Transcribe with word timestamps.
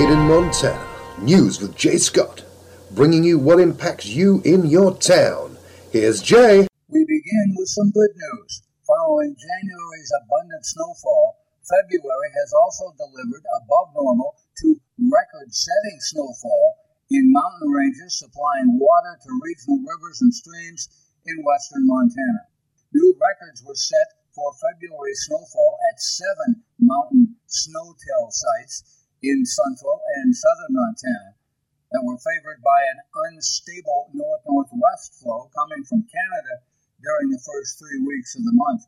Made 0.00 0.16
in 0.16 0.32
Montana. 0.32 0.88
News 1.20 1.60
with 1.60 1.76
Jay 1.76 1.98
Scott. 1.98 2.40
Bringing 2.96 3.20
you 3.22 3.38
what 3.38 3.60
impacts 3.60 4.06
you 4.08 4.40
in 4.48 4.64
your 4.64 4.96
town. 4.96 5.58
Here's 5.92 6.24
Jay. 6.24 6.64
We 6.88 7.04
begin 7.04 7.52
with 7.52 7.68
some 7.68 7.92
good 7.92 8.08
news. 8.16 8.62
Following 8.88 9.36
January's 9.36 10.12
abundant 10.24 10.64
snowfall, 10.64 11.44
February 11.68 12.30
has 12.32 12.48
also 12.64 12.96
delivered 12.96 13.44
above 13.60 13.92
normal 13.92 14.40
to 14.64 14.80
record 15.04 15.52
setting 15.52 15.98
snowfall 16.00 16.80
in 17.10 17.28
mountain 17.28 17.68
ranges 17.68 18.16
supplying 18.16 18.80
water 18.80 19.20
to 19.20 19.40
regional 19.44 19.84
rivers 19.84 20.22
and 20.22 20.32
streams 20.32 20.88
in 21.26 21.44
western 21.44 21.84
Montana. 21.84 22.48
New 22.94 23.12
records 23.20 23.62
were 23.68 23.76
set 23.76 24.16
for 24.32 24.48
February 24.64 25.12
snowfall 25.28 25.76
at 25.92 26.00
seven 26.00 26.64
mountain 26.80 27.36
SNOTEL 27.48 28.32
sites 28.32 28.99
in 29.22 29.44
central 29.44 30.00
and 30.20 30.34
southern 30.34 30.72
Montana 30.72 31.36
that 31.92 32.04
were 32.04 32.18
favored 32.18 32.62
by 32.62 32.80
an 32.94 33.00
unstable 33.28 34.10
north 34.14 34.42
northwest 34.46 35.20
flow 35.20 35.50
coming 35.54 35.84
from 35.84 36.08
Canada 36.08 36.64
during 37.02 37.30
the 37.30 37.44
first 37.44 37.78
three 37.78 38.00
weeks 38.00 38.36
of 38.36 38.44
the 38.44 38.54
month. 38.54 38.86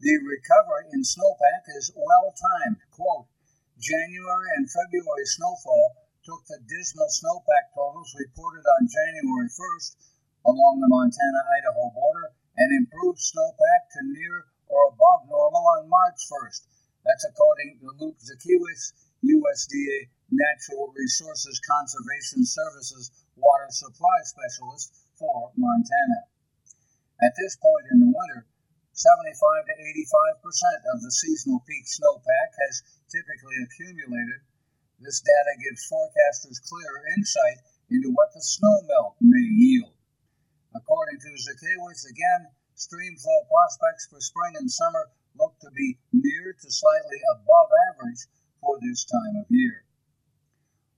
The 0.00 0.16
recovery 0.16 0.88
in 0.96 1.04
snowpack 1.04 1.68
is 1.76 1.92
well 1.94 2.32
timed. 2.32 2.80
Quote, 2.90 3.28
January 3.78 4.48
and 4.56 4.70
February 4.70 5.26
snowfall 5.26 5.96
took 6.24 6.44
the 6.46 6.60
dismal 6.68 7.08
snowpack 7.08 7.72
totals 7.74 8.16
reported 8.16 8.64
on 8.64 8.88
January 8.88 9.48
1st 9.48 9.96
along 10.46 10.80
the 10.80 10.88
Montana 10.88 11.42
Idaho 11.60 11.90
border 11.92 12.32
and 12.56 12.72
improved 12.72 13.20
snowpack 13.20 13.92
to 13.92 14.00
near 14.04 14.46
or 14.68 14.88
above 14.88 15.28
normal 15.28 15.64
on 15.76 15.88
March 15.88 16.20
1st. 16.28 16.66
That's 17.04 17.24
according 17.24 17.80
to 17.80 17.92
Luke 17.96 18.20
Zukiewicz, 18.20 18.92
USDA 19.20 20.08
Natural 20.30 20.92
Resources 20.96 21.60
Conservation 21.60 22.46
Services 22.46 23.10
Water 23.36 23.68
Supply 23.68 24.18
Specialist 24.24 24.94
for 25.18 25.52
Montana. 25.56 26.24
At 27.20 27.36
this 27.36 27.56
point 27.56 27.86
in 27.92 28.00
the 28.00 28.08
winter, 28.08 28.48
75 28.92 29.66
to 29.66 29.74
85% 29.76 30.94
of 30.94 31.02
the 31.02 31.12
seasonal 31.12 31.60
peak 31.68 31.84
snowpack 31.84 32.50
has 32.64 32.82
typically 33.12 33.60
accumulated. 33.60 34.40
This 35.00 35.20
data 35.20 35.54
gives 35.60 35.88
forecasters 35.88 36.60
clearer 36.64 37.04
insight 37.16 37.60
into 37.90 38.12
what 38.12 38.32
the 38.32 38.40
snow 38.40 38.80
melt 38.88 39.16
may 39.20 39.40
yield. 39.40 39.96
According 40.74 41.18
to 41.20 41.40
Zukiewicz, 41.40 42.08
again, 42.08 42.52
stream 42.74 43.16
flow 43.18 43.44
prospects 43.48 44.06
for 44.08 44.20
spring 44.20 44.56
and 44.56 44.70
summer 44.70 45.10
look 45.36 45.58
to 45.60 45.70
be 45.70 45.98
near 46.12 46.52
to 46.52 46.68
slightly 46.70 47.20
above 47.32 47.68
average 47.92 48.24
for 48.60 48.78
this 48.80 49.04
time 49.08 49.36
of 49.40 49.48
year. 49.48 49.84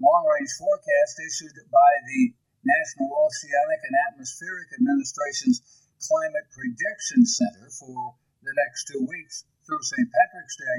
Long 0.00 0.24
range 0.28 0.52
forecast 0.60 1.16
issued 1.24 1.56
by 1.72 1.92
the 2.04 2.36
National 2.62 3.10
Oceanic 3.16 3.80
and 3.88 3.96
Atmospheric 4.12 4.68
Administration's 4.76 5.64
Climate 5.96 6.48
Prediction 6.52 7.24
Center 7.24 7.72
for 7.72 8.14
the 8.44 8.52
next 8.52 8.84
two 8.92 9.02
weeks 9.08 9.48
through 9.64 9.82
St. 9.82 10.06
Patrick's 10.12 10.56
Day 10.60 10.78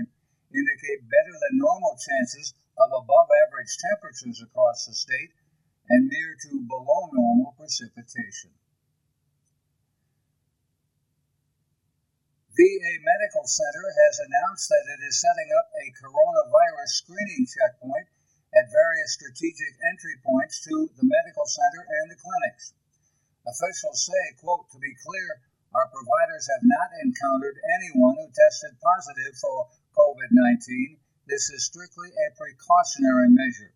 indicate 0.53 1.09
better 1.09 1.33
than 1.33 1.59
normal 1.59 1.97
chances 1.97 2.53
of 2.77 2.93
above 2.93 3.27
average 3.47 3.73
temperatures 3.91 4.39
across 4.39 4.85
the 4.85 4.93
state 4.93 5.33
and 5.89 6.07
near 6.07 6.37
to 6.47 6.61
below 6.67 7.09
normal 7.11 7.55
precipitation. 7.57 8.53
VA 12.57 12.93
Medical 13.05 13.45
Center 13.45 13.85
has 13.85 14.17
announced 14.17 14.65
that 14.73 14.89
it 14.97 15.05
is 15.05 15.21
setting 15.21 15.45
up 15.53 15.69
a 15.77 15.93
coronavirus 15.93 16.89
screening 16.89 17.45
checkpoint 17.45 18.09
at 18.49 18.73
various 18.73 19.13
strategic 19.13 19.77
entry 19.85 20.17
points 20.25 20.65
to 20.65 20.89
the 20.97 21.05
medical 21.05 21.45
center 21.45 21.85
and 21.85 22.09
the 22.09 22.17
clinics. 22.17 22.73
Officials 23.45 24.09
say, 24.09 24.23
quote, 24.41 24.65
to 24.73 24.81
be 24.81 24.89
clear, 25.05 25.45
our 25.77 25.85
providers 25.93 26.49
have 26.49 26.65
not 26.65 26.89
encountered 27.05 27.61
anyone 27.77 28.17
who 28.17 28.25
tested 28.33 28.73
positive 28.81 29.37
for 29.37 29.69
COVID 29.93 30.33
19. 30.33 30.97
This 31.29 31.53
is 31.53 31.69
strictly 31.69 32.09
a 32.09 32.33
precautionary 32.33 33.37
measure. 33.37 33.69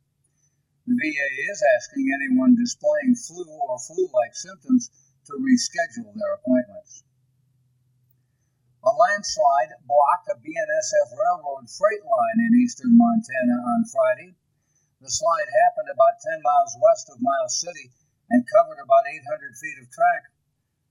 The 0.89 0.97
VA 0.97 1.29
is 1.53 1.61
asking 1.77 2.09
anyone 2.17 2.57
displaying 2.57 3.13
flu 3.13 3.45
or 3.45 3.77
flu 3.77 4.09
like 4.09 4.33
symptoms 4.33 4.89
to 5.29 5.37
reschedule 5.37 6.17
their 6.17 6.33
appointments. 6.41 7.05
A 8.83 8.89
landslide 8.89 9.77
blocked 9.85 10.27
a 10.29 10.35
BNSF 10.41 11.13
railroad 11.13 11.69
freight 11.69 12.03
line 12.03 12.39
in 12.41 12.59
eastern 12.65 12.97
Montana 12.97 13.61
on 13.61 13.85
Friday. 13.85 14.33
The 14.99 15.11
slide 15.11 15.49
happened 15.61 15.89
about 15.93 16.19
10 16.19 16.41
miles 16.41 16.75
west 16.81 17.07
of 17.13 17.21
Miles 17.21 17.61
City 17.61 17.93
and 18.31 18.49
covered 18.49 18.79
about 18.81 19.05
800 19.05 19.55
feet 19.57 19.77
of 19.77 19.91
track. 19.91 20.33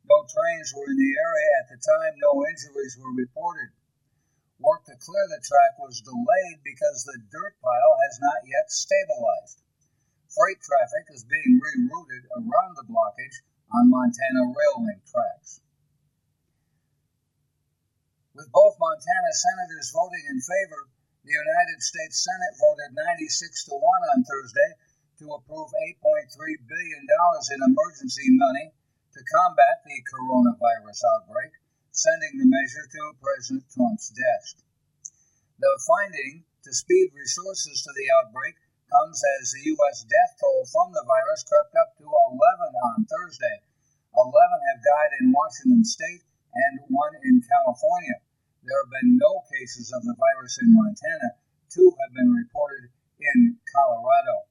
No 0.06 0.22
trains 0.22 0.72
were 0.72 0.86
in 0.86 0.98
the 0.98 1.18
area 1.18 1.50
at 1.58 1.68
the 1.68 1.82
time, 1.82 2.14
no 2.22 2.46
injuries 2.46 2.96
were 2.96 3.10
reported. 3.10 3.74
Work 4.60 4.84
to 4.84 4.94
clear 4.94 5.26
the 5.26 5.42
track 5.42 5.76
was 5.80 6.00
delayed 6.00 6.62
because 6.62 7.02
the 7.02 7.18
dirt 7.18 7.58
pile 7.58 7.96
has 8.06 8.20
not 8.20 8.46
yet 8.46 8.70
stabilized. 8.70 9.62
Freight 10.30 10.62
traffic 10.62 11.10
is 11.10 11.24
being 11.24 11.58
rerouted 11.58 12.22
around 12.38 12.76
the 12.76 12.86
blockage 12.86 13.42
on 13.74 13.90
Montana 13.90 14.46
rail 14.46 14.86
link 14.86 15.02
tracks. 15.10 15.60
With 18.40 18.56
both 18.56 18.80
Montana 18.80 19.32
senators 19.36 19.92
voting 19.92 20.24
in 20.32 20.40
favor, 20.40 20.88
the 21.28 21.36
United 21.36 21.76
States 21.84 22.24
Senate 22.24 22.56
voted 22.56 22.96
96 22.96 23.68
to 23.68 23.76
1 23.76 23.84
on 24.16 24.24
Thursday 24.24 24.70
to 25.20 25.36
approve 25.36 25.68
$8.3 26.00 26.24
billion 26.64 27.04
in 27.04 27.60
emergency 27.68 28.32
money 28.40 28.72
to 29.12 29.20
combat 29.36 29.84
the 29.84 30.00
coronavirus 30.08 31.04
outbreak, 31.12 31.52
sending 31.92 32.40
the 32.40 32.48
measure 32.48 32.88
to 32.88 33.12
President 33.20 33.68
Trump's 33.76 34.08
desk. 34.08 34.64
The 35.60 35.76
finding 35.84 36.48
to 36.64 36.72
speed 36.72 37.12
resources 37.12 37.84
to 37.84 37.92
the 37.92 38.08
outbreak 38.24 38.56
comes 38.88 39.20
as 39.36 39.52
the 39.52 39.68
U.S. 39.76 40.08
death 40.08 40.40
toll 40.40 40.64
from 40.64 40.96
the 40.96 41.04
virus 41.04 41.44
crept 41.44 41.76
up 41.76 41.92
to 42.00 42.08
11 42.08 42.40
on 42.88 43.04
Thursday. 43.04 43.60
11 44.16 44.32
have 44.72 44.80
died 44.80 45.12
in 45.20 45.28
Washington 45.28 45.84
state 45.84 46.24
and 46.56 46.80
one 46.88 47.12
in 47.20 47.44
California. 47.44 48.16
Been 49.00 49.16
no 49.16 49.40
cases 49.48 49.96
of 49.96 50.04
the 50.04 50.12
virus 50.12 50.60
in 50.60 50.76
Montana. 50.76 51.40
Two 51.72 51.88
have 51.88 52.12
been 52.12 52.36
reported 52.36 52.92
in 53.16 53.56
Colorado. 53.72 54.44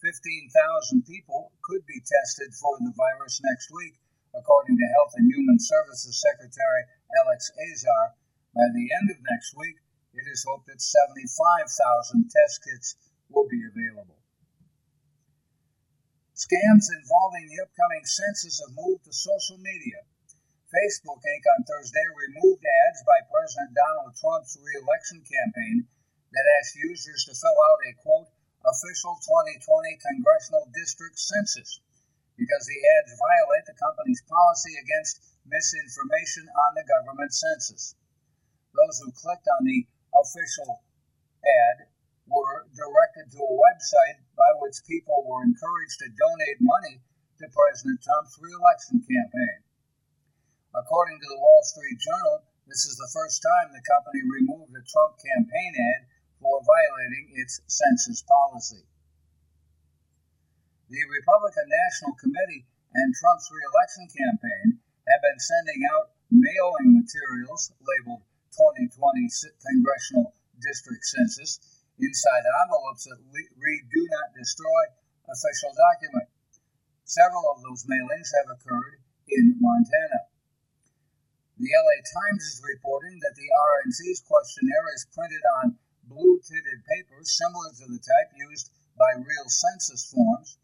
15,000 0.00 1.04
people 1.04 1.52
could 1.60 1.84
be 1.84 2.00
tested 2.00 2.48
for 2.56 2.80
the 2.80 2.96
virus 2.96 3.44
next 3.44 3.68
week, 3.76 4.00
according 4.32 4.78
to 4.80 4.92
Health 4.96 5.12
and 5.20 5.28
Human 5.28 5.60
Services 5.60 6.16
Secretary 6.16 6.82
Alex 7.20 7.52
Azar. 7.52 8.16
By 8.56 8.72
the 8.72 8.88
end 8.88 9.12
of 9.12 9.20
next 9.20 9.52
week, 9.52 9.76
it 10.16 10.24
is 10.32 10.48
hoped 10.48 10.72
that 10.72 10.80
75,000 10.80 12.32
test 12.32 12.64
kits 12.64 12.96
will 13.28 13.48
be 13.52 13.60
available. 13.68 14.16
Scams 16.40 16.88
involving 16.88 17.52
the 17.52 17.60
upcoming 17.68 18.04
census 18.08 18.64
have 18.64 18.72
moved 18.80 19.04
to 19.04 19.12
social 19.12 19.58
media. 19.60 20.08
Facebook 20.72 21.20
Inc. 21.20 21.44
on 21.52 21.68
Thursday 21.68 22.06
removed 22.16 22.64
ads 22.64 23.04
by 23.04 23.20
President 23.28 23.76
Donald 23.76 24.16
Trump's 24.16 24.56
reelection 24.56 25.20
campaign 25.20 25.84
that 26.32 26.48
asked 26.56 26.80
users 26.80 27.28
to 27.28 27.36
fill 27.36 27.58
out 27.68 27.84
a 27.84 27.92
quote 28.00 28.32
official 28.64 29.20
2020 29.20 29.60
congressional 30.00 30.64
district 30.72 31.20
census 31.20 31.76
because 32.40 32.64
the 32.64 32.80
ads 32.96 33.20
violate 33.20 33.68
the 33.68 33.76
company's 33.76 34.24
policy 34.24 34.72
against 34.80 35.20
misinformation 35.44 36.48
on 36.48 36.72
the 36.72 36.88
government 36.88 37.36
census. 37.36 37.92
Those 38.72 38.96
who 39.04 39.12
clicked 39.12 39.44
on 39.60 39.68
the 39.68 39.84
official 40.16 40.80
ad 41.44 41.92
were 42.24 42.64
directed 42.72 43.28
to 43.36 43.44
a 43.44 43.60
website 43.60 44.24
by 44.40 44.48
which 44.64 44.80
people 44.88 45.20
were 45.28 45.44
encouraged 45.44 46.00
to 46.00 46.16
donate 46.16 46.64
money 46.64 46.96
to 47.44 47.52
President 47.52 48.00
Trump's 48.00 48.40
reelection 48.40 49.04
campaign. 49.04 49.61
According 50.72 51.20
to 51.20 51.28
the 51.28 51.36
Wall 51.36 51.62
Street 51.68 52.00
Journal, 52.00 52.48
this 52.64 52.88
is 52.88 52.96
the 52.96 53.12
first 53.12 53.44
time 53.44 53.76
the 53.76 53.84
company 53.84 54.24
removed 54.24 54.72
a 54.72 54.80
Trump 54.88 55.20
campaign 55.20 55.72
ad 55.76 56.08
for 56.40 56.64
violating 56.64 57.28
its 57.36 57.60
census 57.68 58.24
policy. 58.24 58.80
The 60.88 61.04
Republican 61.04 61.68
National 61.68 62.16
Committee 62.16 62.64
and 62.96 63.12
Trump's 63.12 63.52
reelection 63.52 64.08
campaign 64.16 64.80
have 65.12 65.20
been 65.20 65.40
sending 65.44 65.84
out 65.92 66.16
mailing 66.32 66.96
materials 66.96 67.68
labeled 67.76 68.24
2020 68.56 68.96
Congressional 69.60 70.32
District 70.56 71.04
Census 71.04 71.60
inside 72.00 72.44
envelopes 72.64 73.04
that 73.04 73.20
read 73.28 73.82
Do 73.92 74.08
Not 74.08 74.32
Destroy 74.32 74.82
Official 75.28 75.76
Document. 75.76 76.32
Several 77.04 77.44
of 77.52 77.60
those 77.60 77.84
mailings 77.84 78.32
have 78.40 78.56
occurred 78.56 79.04
in 79.28 79.60
Montana. 79.60 80.31
The 81.62 81.70
LA 81.70 82.02
Times 82.02 82.42
is 82.42 82.58
reporting 82.74 83.22
that 83.22 83.38
the 83.38 83.46
RNC's 83.46 84.26
questionnaire 84.26 84.88
is 84.98 85.06
printed 85.14 85.46
on 85.62 85.78
blue 86.10 86.42
tinted 86.42 86.82
paper 86.90 87.22
similar 87.22 87.70
to 87.78 87.86
the 87.86 88.02
type 88.02 88.34
used 88.34 88.74
by 88.98 89.14
real 89.14 89.46
census 89.46 90.10
forms, 90.10 90.58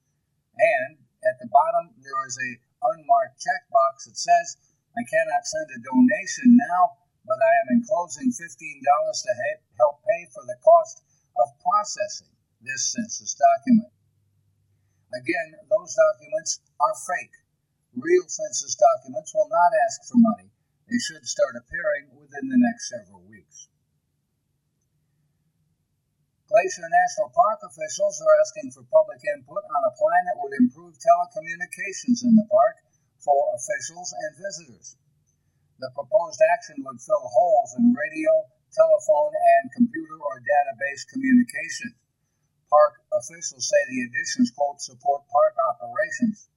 and 0.59 0.99
at 1.23 1.39
the 1.39 1.47
bottom 1.55 1.95
there 2.03 2.27
is 2.27 2.35
a 2.35 2.59
unmarked 2.83 3.39
checkbox 3.39 4.11
that 4.11 4.19
says, 4.19 4.59
I 4.99 5.07
cannot 5.07 5.47
send 5.47 5.71
a 5.71 5.87
donation 5.87 6.59
now, 6.67 6.99
but 7.23 7.39
I 7.39 7.53
am 7.63 7.79
enclosing 7.79 8.35
$15 8.35 8.59
to 8.59 9.33
help 9.79 10.03
pay 10.03 10.27
for 10.35 10.43
the 10.51 10.59
cost 10.67 11.07
of 11.39 11.55
processing 11.63 12.35
this 12.67 12.91
census 12.91 13.39
document. 13.39 13.95
Again, 15.15 15.63
those 15.71 15.95
documents 15.95 16.59
are 16.83 16.99
fake. 17.07 17.39
Real 17.95 18.27
census 18.27 18.75
documents 18.75 19.31
will 19.31 19.47
not 19.47 19.71
ask 19.87 20.03
for 20.11 20.19
money. 20.19 20.51
They 20.89 20.97
should 20.97 21.29
start 21.29 21.53
appearing 21.53 22.17
within 22.17 22.49
the 22.49 22.57
next 22.57 22.89
several 22.89 23.21
weeks. 23.29 23.69
Glacier 26.49 26.89
National 26.89 27.29
Park 27.29 27.61
officials 27.61 28.17
are 28.25 28.41
asking 28.41 28.73
for 28.73 28.89
public 28.89 29.21
input 29.37 29.61
on 29.69 29.85
a 29.85 29.93
plan 30.01 30.23
that 30.25 30.41
would 30.41 30.57
improve 30.57 30.97
telecommunications 30.97 32.25
in 32.25 32.33
the 32.33 32.49
park 32.49 32.81
for 33.21 33.37
officials 33.53 34.17
and 34.17 34.41
visitors. 34.41 34.97
The 35.77 35.93
proposed 35.93 36.41
action 36.57 36.81
would 36.89 37.05
fill 37.05 37.21
holes 37.21 37.77
in 37.77 37.93
radio, 37.93 38.49
telephone, 38.73 39.37
and 39.61 39.77
computer 39.77 40.17
or 40.17 40.41
database 40.41 41.05
communication. 41.13 42.01
Park 42.73 43.05
officials 43.13 43.69
say 43.69 43.83
the 43.93 44.09
additions, 44.09 44.57
quote, 44.57 44.81
support 44.81 45.29
park 45.29 45.53
operations. 45.69 46.49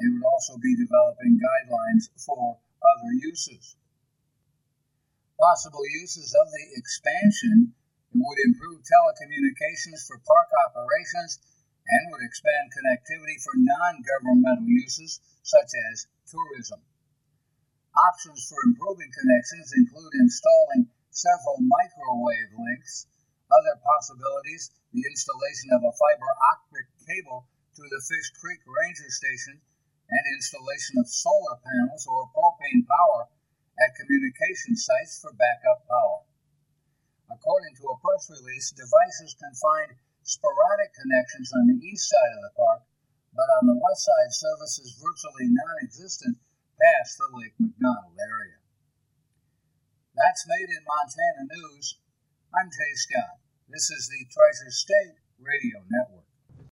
They 0.00 0.08
would 0.08 0.24
also 0.24 0.56
be 0.56 0.72
developing 0.72 1.36
guidelines 1.36 2.08
for 2.16 2.63
other 2.84 3.12
uses. 3.24 3.76
Possible 5.40 5.84
uses 5.88 6.34
of 6.34 6.46
the 6.52 6.64
expansion 6.76 7.74
would 8.14 8.38
improve 8.46 8.84
telecommunications 8.84 10.06
for 10.06 10.22
park 10.22 10.48
operations 10.68 11.40
and 11.88 12.12
would 12.12 12.22
expand 12.22 12.70
connectivity 12.70 13.42
for 13.42 13.52
non 13.56 14.02
governmental 14.06 14.68
uses 14.68 15.20
such 15.42 15.72
as 15.90 16.06
tourism. 16.30 16.80
Options 17.96 18.46
for 18.48 18.58
improving 18.64 19.10
connections 19.12 19.72
include 19.76 20.14
installing 20.14 20.90
several 21.10 21.58
microwave 21.60 22.52
links. 22.58 23.06
Other 23.50 23.76
possibilities 23.82 24.70
the 24.94 25.02
installation 25.10 25.70
of 25.74 25.82
a 25.82 25.92
fiber 25.92 26.30
optic 26.54 26.86
cable 27.06 27.46
to 27.74 27.82
the 27.82 28.02
Fish 28.06 28.30
Creek 28.38 28.62
Ranger 28.62 29.10
Station 29.10 29.60
and 30.08 30.34
installation 30.34 30.98
of 30.98 31.08
solar 31.10 31.58
panels 31.58 32.06
or 32.06 32.30
propane 32.64 32.86
power 32.88 33.28
at 33.76 33.96
communication 34.00 34.76
sites 34.76 35.20
for 35.20 35.32
backup 35.36 35.84
power. 35.84 36.24
According 37.28 37.76
to 37.76 37.84
a 37.92 38.00
press 38.00 38.30
release, 38.30 38.72
devices 38.72 39.36
can 39.36 39.52
find 39.52 39.98
sporadic 40.22 40.92
connections 40.96 41.52
on 41.52 41.68
the 41.68 41.80
east 41.84 42.08
side 42.08 42.32
of 42.36 42.42
the 42.48 42.56
park, 42.56 42.82
but 43.34 43.48
on 43.60 43.66
the 43.68 43.76
west 43.76 44.04
side, 44.04 44.32
service 44.32 44.78
is 44.78 44.96
virtually 44.96 45.50
non 45.50 45.76
existent 45.82 46.38
past 46.80 47.18
the 47.18 47.28
Lake 47.36 47.56
McDonald 47.58 48.16
area. 48.16 48.60
That's 50.14 50.46
Made 50.46 50.70
in 50.70 50.84
Montana 50.86 51.44
News. 51.50 51.98
I'm 52.54 52.70
Jay 52.70 52.94
Scott. 52.94 53.42
This 53.68 53.90
is 53.90 54.06
the 54.06 54.22
Treasure 54.30 54.70
State 54.70 55.18
Radio 55.42 55.82
Network. 55.90 56.23